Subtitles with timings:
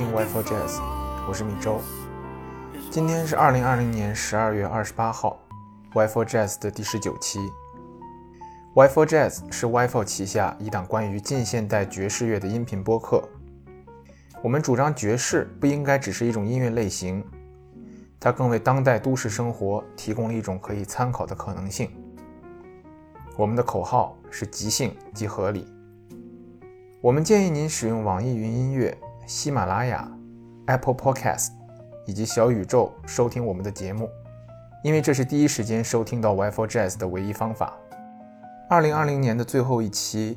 [0.00, 0.80] 听 w i f o Jazz，
[1.28, 1.78] 我是米周。
[2.90, 5.38] 今天是二零二零年十二月二十八号
[5.92, 7.38] w i f o Jazz 的第十九期。
[8.72, 13.28] w i f o Jazz 是 w i f o 旗下一档关于近现代爵士乐的音频播客。
[14.40, 17.22] 我们主张爵士不应该只是一种音乐类型，
[18.18, 21.90] 它更为当代都市生活提供了一种可以参考的可能性。
[23.36, 25.66] 我们的口号是即兴即合理。
[27.02, 28.96] 我们建议您使用网易云音乐、
[29.30, 30.10] 喜马拉雅、
[30.66, 31.50] Apple Podcast
[32.04, 34.10] 以及小宇宙收听我们的节目，
[34.82, 37.78] 因为这是第一时间收听到 Wi-Fi Jazz 的唯一方法。
[38.68, 40.36] 二零二零年的最后一期，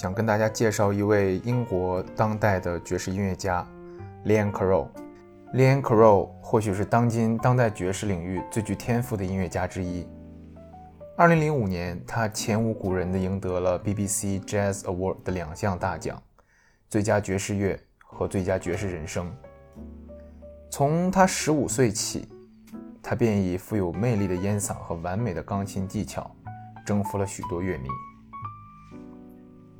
[0.00, 3.66] 想跟大家介绍一位英国当代的爵士音乐家
[4.24, 4.86] Liam Crow。
[5.52, 10.06] Liam Crow 或许是当今当代爵士领域最具天赋的音乐家之一。
[11.16, 16.22] 二零零五年，他前无古人的赢得了 BBC Jazz Award 的两项大奖：
[16.88, 17.76] 最佳爵士乐
[18.20, 19.34] 和最佳爵士人生。
[20.68, 22.28] 从他十五岁起，
[23.02, 26.30] 他便以富有魅力的烟嗓和完美的钢琴技巧，
[26.84, 27.88] 征服了许多乐迷。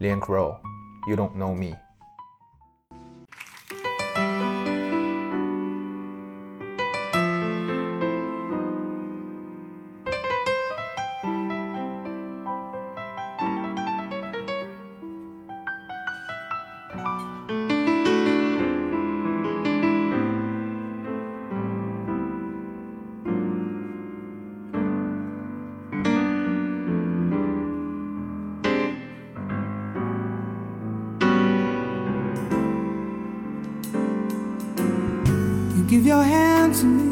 [0.01, 1.77] Liam Crow，You don't know me。
[35.91, 37.10] Give your hand to me,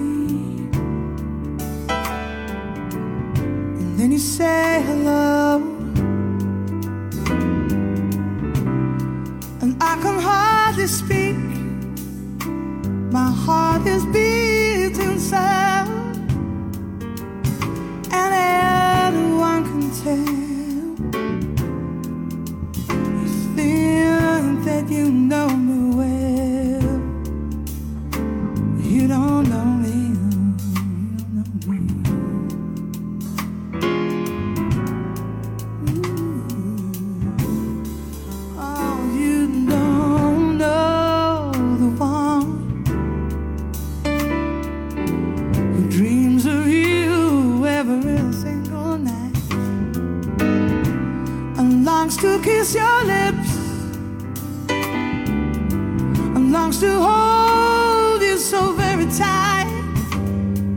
[56.68, 59.68] longs to hold you so very tight.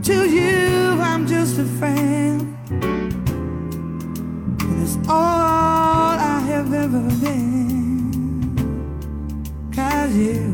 [0.04, 2.56] To you, I'm just a friend.
[4.60, 8.56] And it's all I have ever been.
[9.74, 10.51] Cause you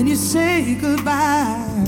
[0.00, 1.84] then you say goodbye.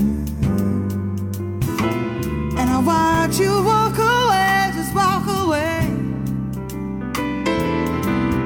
[2.59, 5.89] And I watch you walk away, just walk away.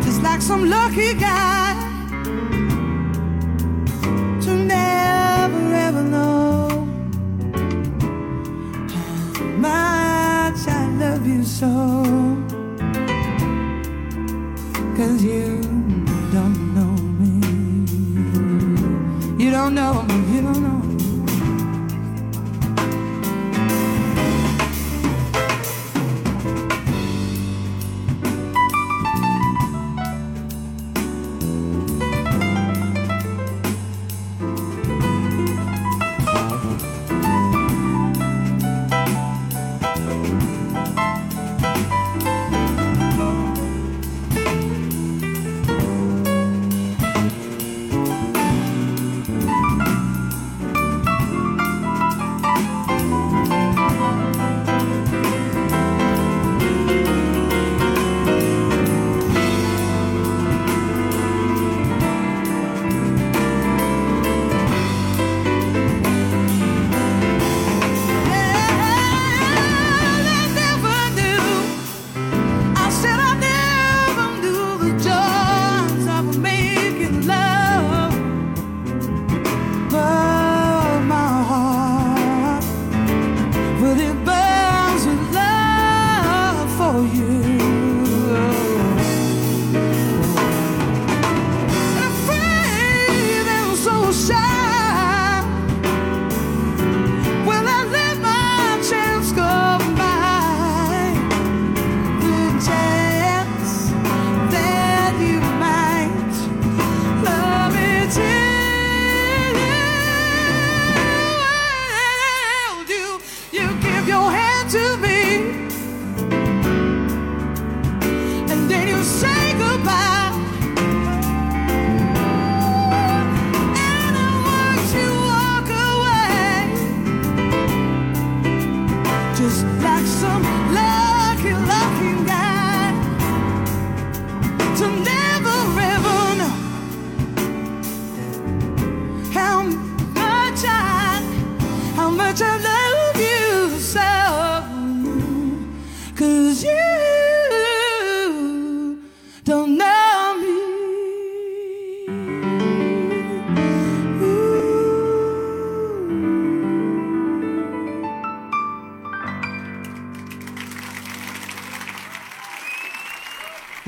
[0.05, 1.66] Just like some lucky guy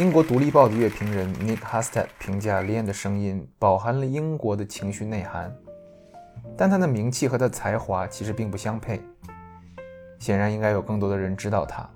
[0.09, 5.55] 英国《独立报》的乐评人 Nick h a s t e d 评价 l i a n 的声音饱含了英国的情绪内涵，
[6.57, 8.99] 但他的名气和他的才华其实并不相配。
[10.17, 11.83] 显然，应该有更多的人知道他。《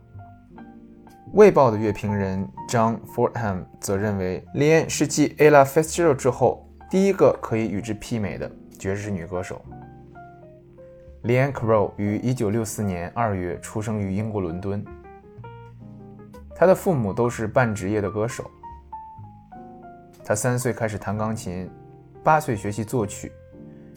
[1.33, 9.59] 卫报》的乐评人 John Fordham 则认为 l i a n 是继 Ella Fitzgerald 之后第一个可以与之媲美的爵士女歌手。
[11.24, 14.86] l i a n Crow 于1964年2月出生于英国伦敦。
[16.63, 18.49] 他的父母都是半职业的歌手。
[20.23, 21.69] 他三岁开始弹钢琴，
[22.23, 23.29] 八岁学习作曲，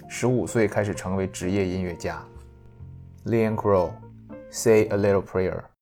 [0.08, 2.20] 十五岁开始成为职业音乐家。
[3.24, 3.92] Leon Crow,
[4.50, 5.75] "Say a Little Prayer."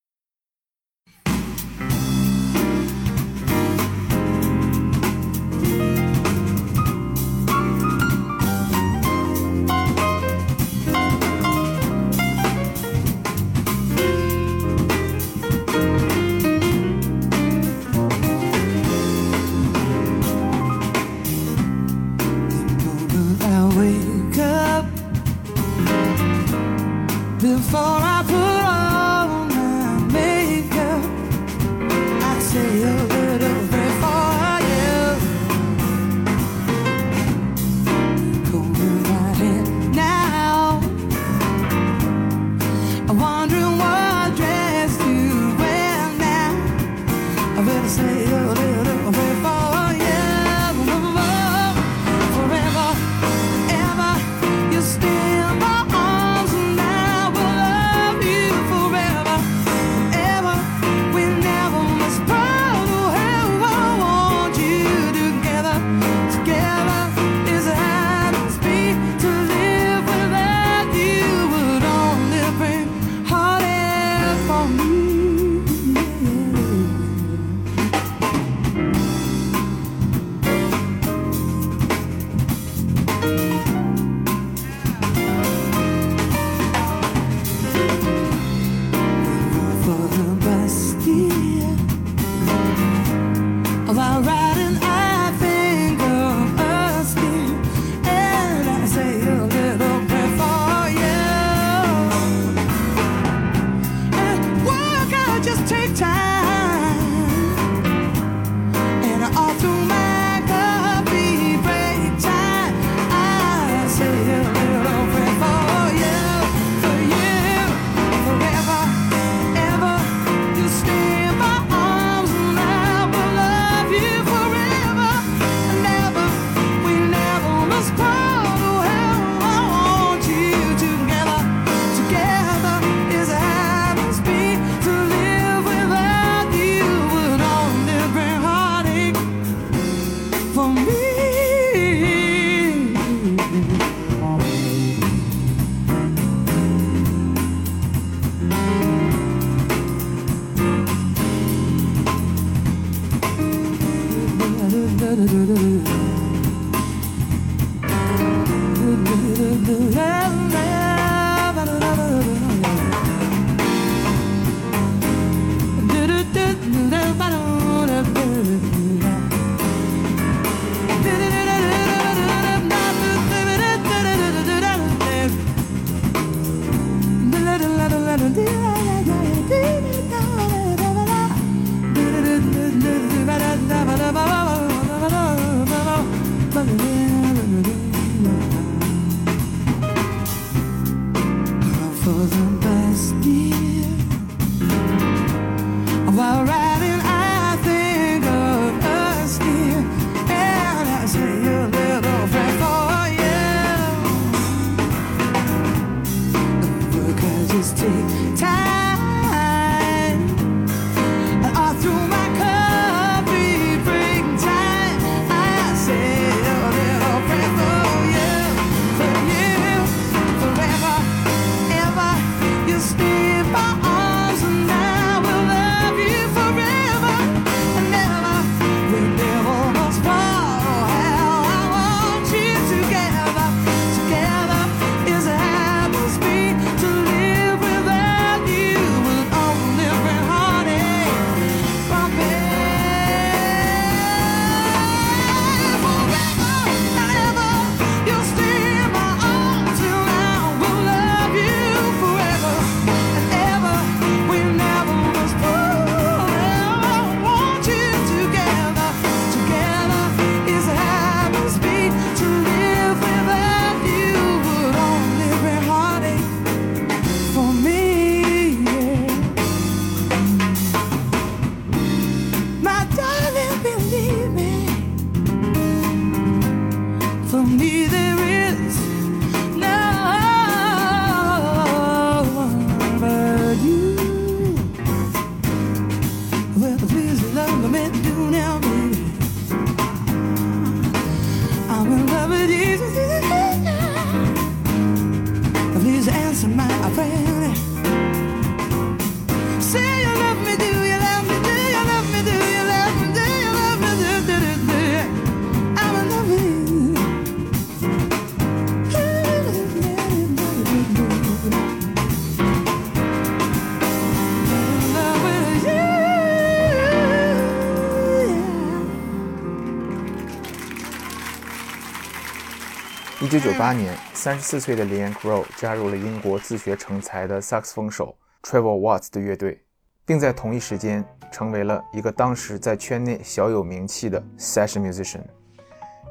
[323.20, 329.64] 一九九八年，三十四岁的 Leanne Crow 加入了英国自学成才的萨克斯风手 Trevor Watts 的乐队，
[330.04, 335.22] 并在同一时间成为了一个当时在圈内小有名气的 session musician。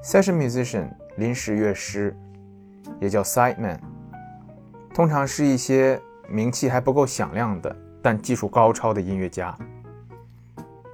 [0.01, 2.15] session musician 临时乐师，
[3.01, 3.77] 也叫 sideman，
[4.93, 9.55] 通常是一些名气还不够响亮的，但技术高超的音乐家。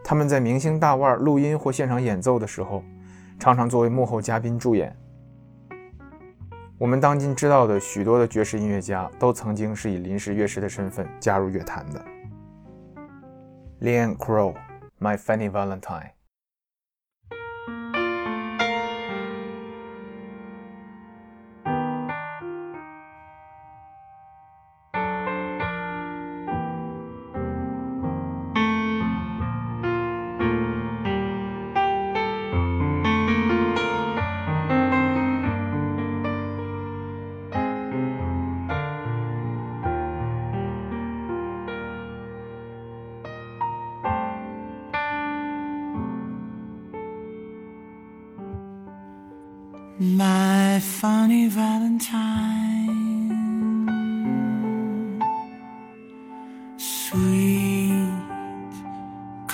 [0.04, 2.84] 他们在明星大腕录音或现场演奏的时候，
[3.38, 4.94] 常常作为幕后嘉宾助演。
[6.80, 12.02] 我们当今知道的许多的爵士音乐家，都曾经是以临时乐师的身份加入乐坛的。
[13.82, 15.82] Leon Crow，My Funny Valentine》。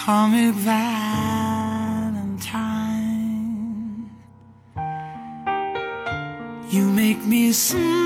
[0.05, 2.11] Comic Valentine,
[6.69, 8.04] you make me smile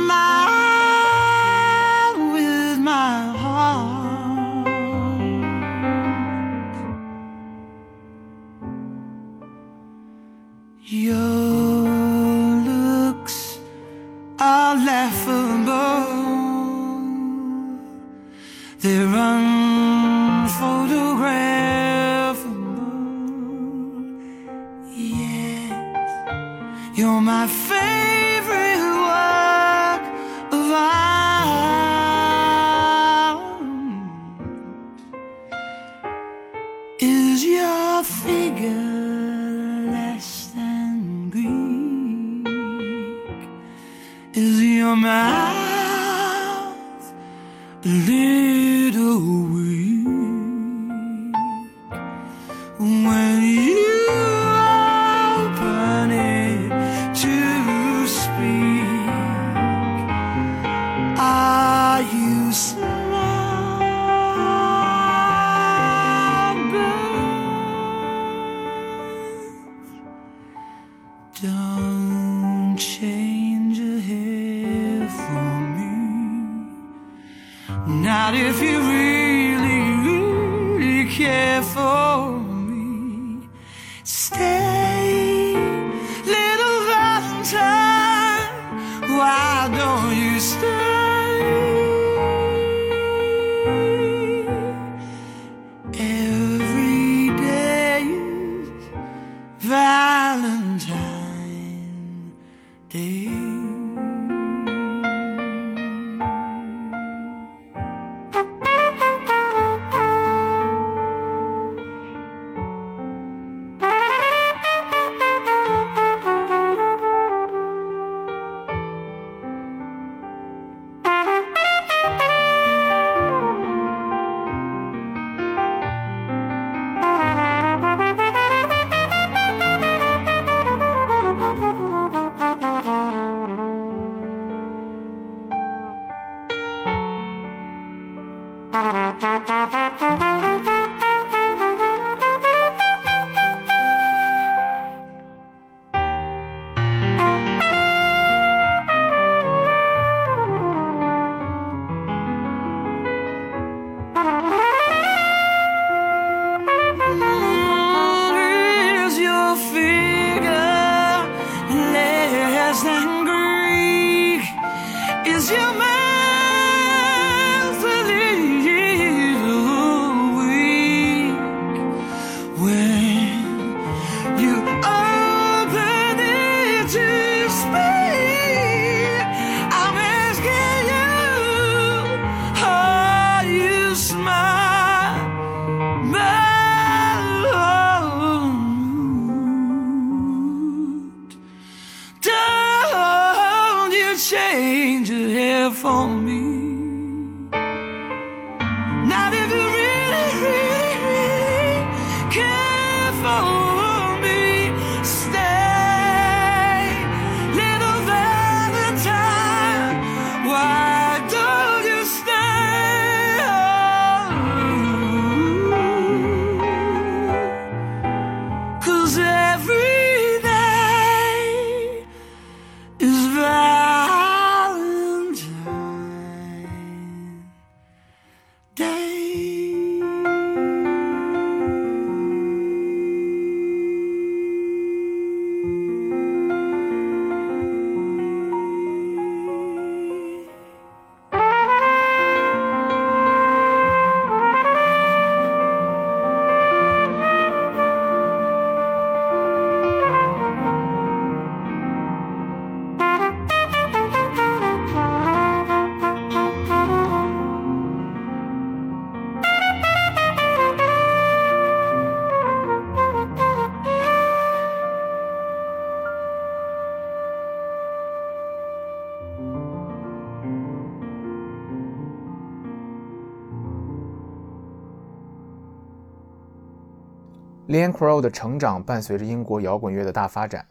[277.79, 280.65] Lian Crow 的成长伴随着英国摇滚乐的大发展。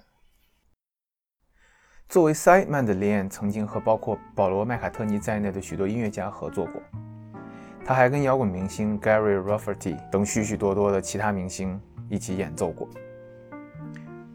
[2.07, 6.83] 作为 sideman 的 Lian 曾经和包括保罗·麦卡特尼在内的许多音乐家合作过，
[7.83, 12.87] 他还跟摇滚明星 Gary Rafferty 等许许多多的其他明星一起演奏过。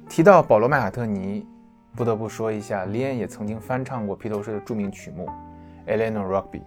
[0.10, 1.46] 提到保罗·麦卡特尼，
[1.96, 5.30] 不得不说一下，Lian 也曾经翻唱过披头士的著名曲目
[5.96, 6.62] 《Eleanor Rugby》。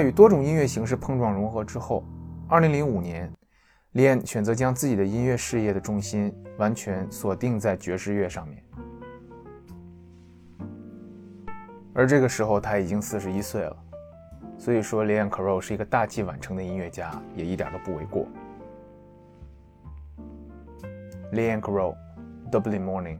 [0.00, 2.02] 在与多种音乐形式碰撞融合之后，
[2.48, 3.30] 二零零五年，
[3.92, 8.64] 李安选择将自己的音乐事业的重心完全锁定在爵士乐上面。
[11.92, 13.76] 而这个时候，他已经四十一岁了，
[14.56, 18.26] 所以说李安 Crow 是一个大器晚成的音乐家，也一点都不为过。
[21.32, 21.94] 李安 Crow，
[22.50, 23.18] 《Dublin Morning》。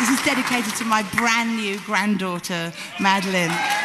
[0.00, 3.75] This is dedicated to my brand new granddaughter, Madeline.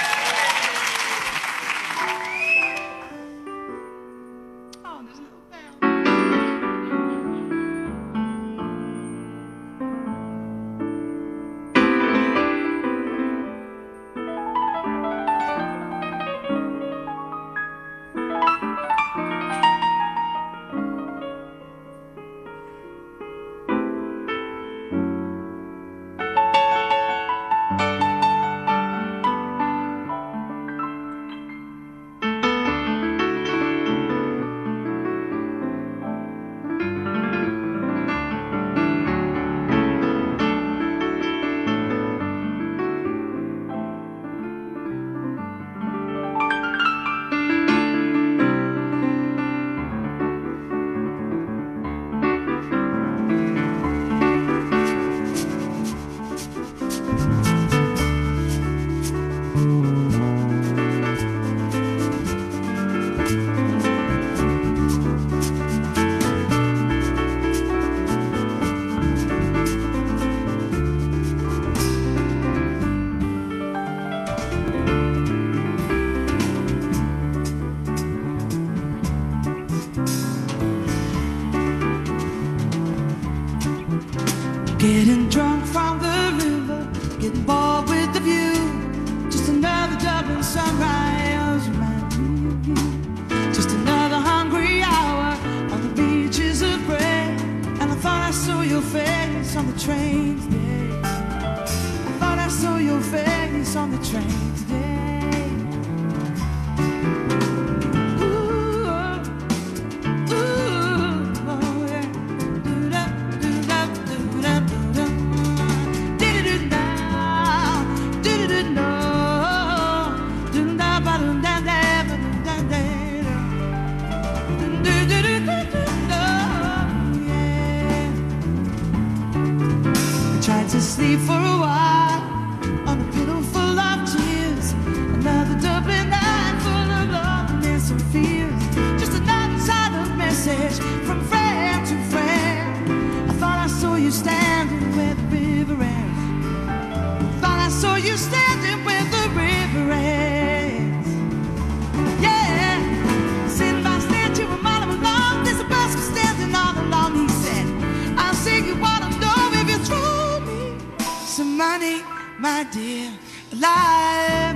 [161.62, 162.02] money,
[162.40, 163.12] my dear.
[163.54, 164.51] Life.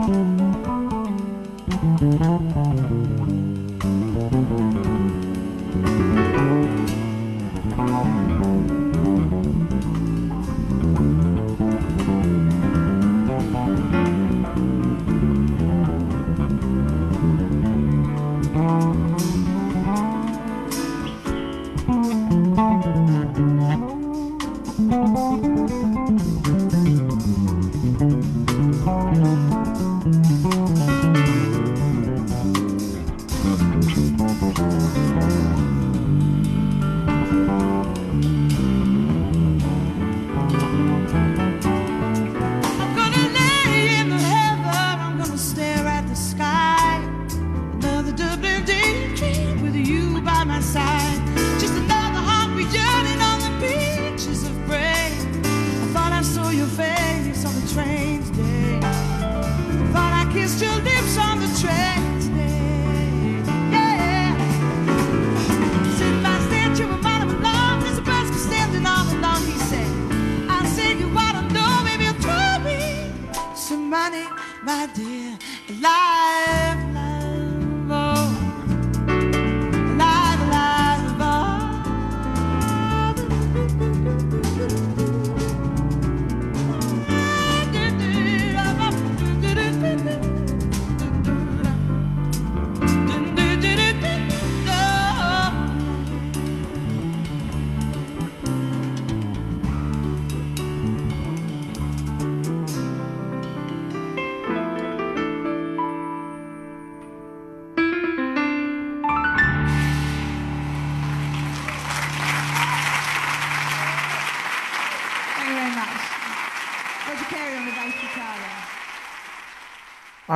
[0.00, 0.38] I'm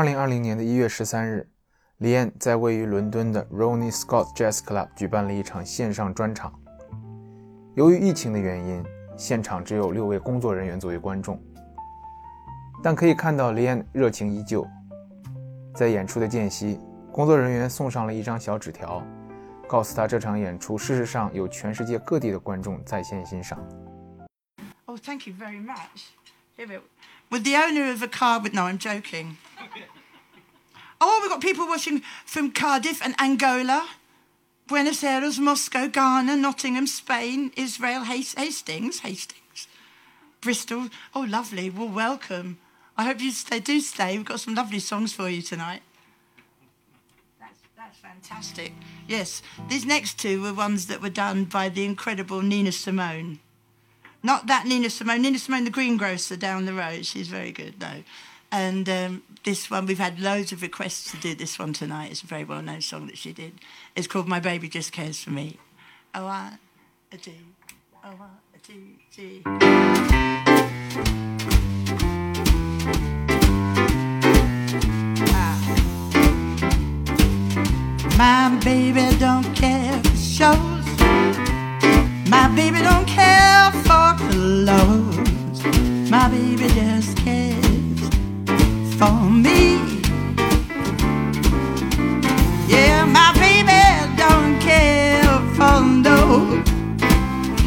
[0.02, 1.48] 二零二零年的一月十三日，
[1.98, 6.52] 李安在位于伦敦的 Ronnie Scott Jazz Club 举办了一场线上专场。
[7.76, 8.84] 由于疫情的原因，
[9.16, 11.40] 现场只有六位工作人员作为观众，
[12.82, 14.66] 但可以看到李安热情依旧。
[15.72, 16.80] 在演出的间隙，
[17.12, 19.06] 工作人员送上了一张小纸条，
[19.68, 23.56] 告诉他这场演出事实上有全世界各地的观众在线欣赏。
[24.86, 26.08] Oh, thank you very much.
[26.58, 26.80] We
[27.30, 29.36] With the owner of a car, with no, I'm joking.
[31.04, 33.88] Oh, we've got people watching from Cardiff and Angola,
[34.68, 39.66] Buenos Aires, Moscow, Ghana, Nottingham, Spain, Israel, Hastings, Hastings,
[40.40, 40.90] Bristol.
[41.12, 41.70] Oh, lovely.
[41.70, 42.58] Well, welcome.
[42.96, 44.16] I hope you stay, do stay.
[44.16, 45.82] We've got some lovely songs for you tonight.
[47.40, 48.72] That's, that's fantastic.
[49.08, 53.40] Yes, these next two were ones that were done by the incredible Nina Simone.
[54.22, 55.22] Not that Nina Simone.
[55.22, 57.06] Nina Simone, the greengrocer down the road.
[57.06, 58.04] She's very good, no.
[58.52, 62.10] And um, this one, we've had loads of requests to do this one tonight.
[62.10, 63.54] It's a very well known song that she did.
[63.96, 65.58] It's called My Baby Just Cares for Me.
[66.14, 66.58] Oh, I,
[67.10, 67.32] a do.
[68.04, 68.74] Oh, I, a do,
[69.16, 69.42] do.
[75.34, 75.58] Ah.
[78.18, 80.86] My baby don't care for shows.
[82.28, 85.64] My baby don't care for clothes.
[86.10, 87.01] My baby just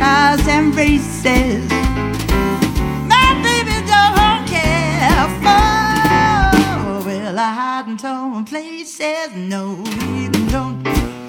[0.05, 1.65] cars and races.
[3.13, 5.65] My baby don't care for
[7.07, 9.29] well, I hide in torn places.
[9.35, 9.63] No,
[10.01, 10.77] he don't.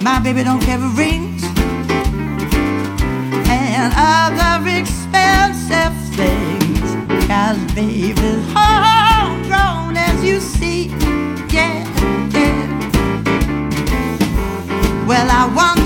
[0.09, 1.43] My baby don't care for rings
[3.61, 6.87] and other expensive things.
[7.31, 10.81] Cause baby's homegrown as you see.
[11.57, 11.77] Yeah,
[12.37, 12.65] yeah.
[15.09, 15.86] Well, I wonder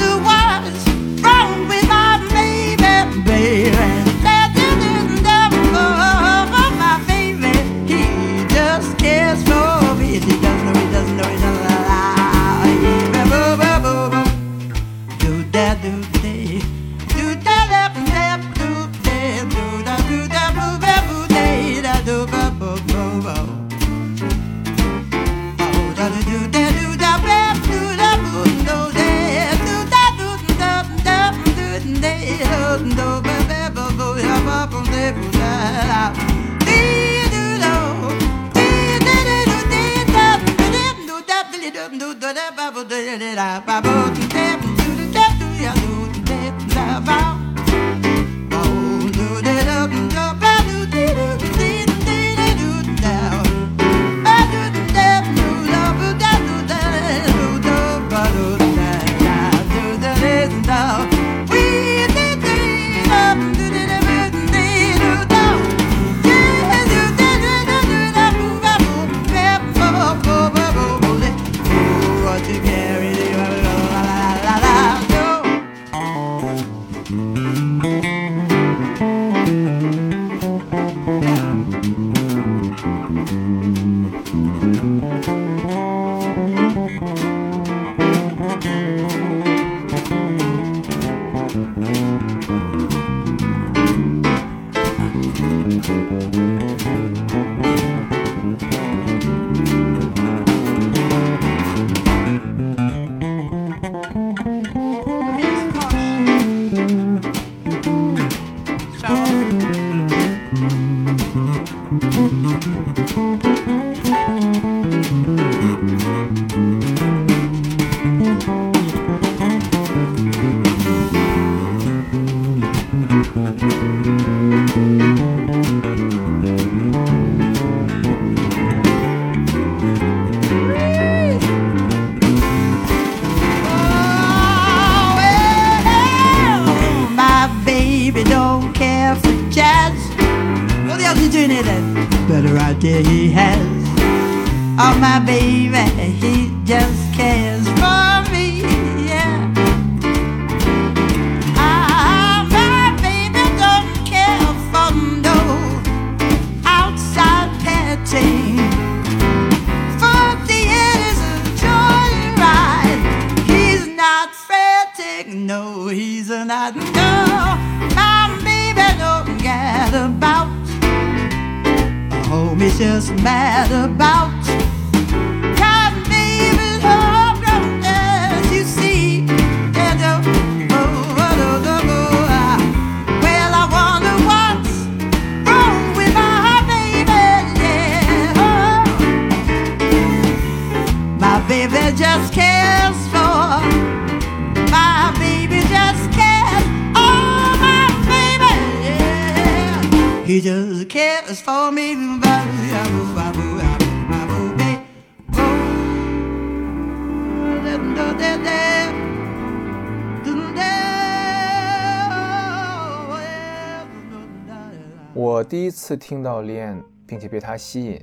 [215.51, 218.01] 第一次听到 Lian，并且被他吸引，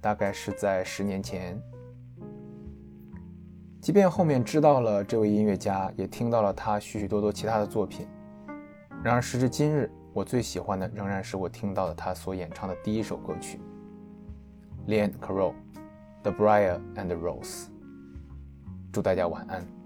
[0.00, 1.60] 大概是在十年前。
[3.78, 8.08] 即便后面知道了这位音乐家，也听到了他许许多多其他的作品，
[9.04, 13.60] 然而时至今日，我最喜欢的仍然是我听到的他所演唱的第一首歌曲
[14.86, 15.52] ，Lian Carroll，
[16.22, 17.66] 《The Briar and Rose》。
[18.90, 19.77] 祝大家晚安。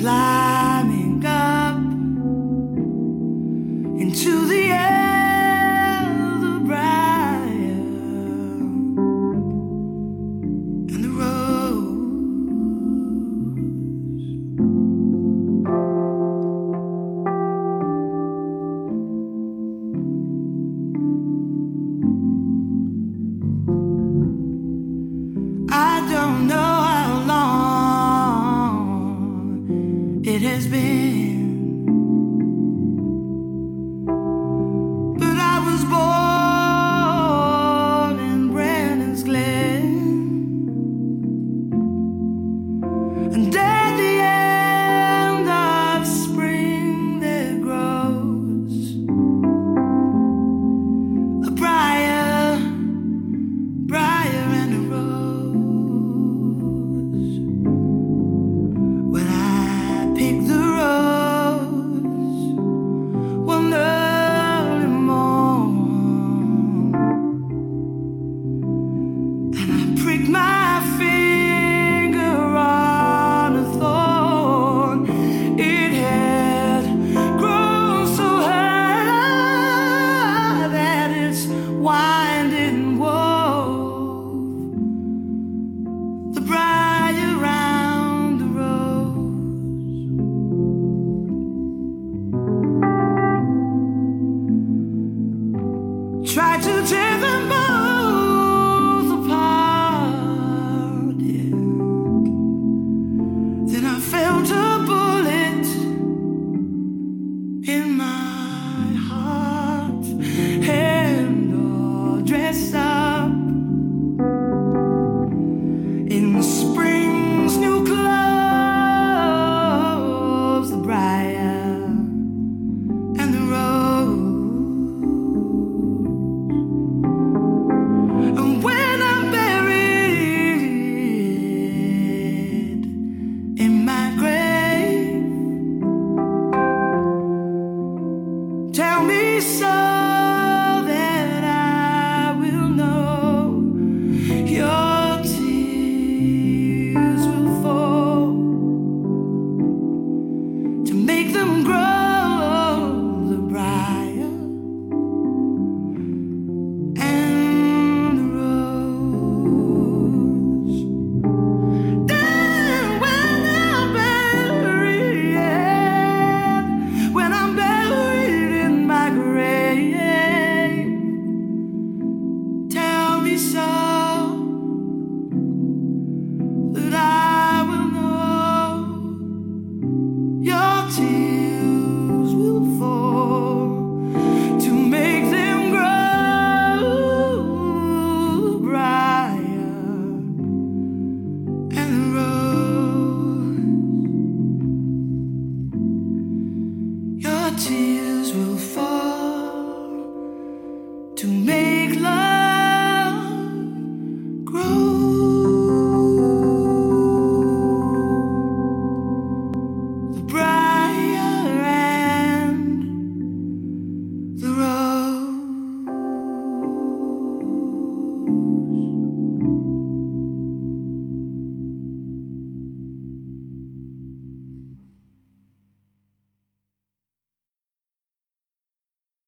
[0.00, 0.35] cloud.